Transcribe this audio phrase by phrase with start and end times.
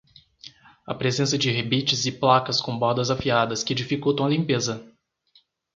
[0.87, 4.83] A presença de rebites e placas com bordas afiadas que dificultam a limpeza.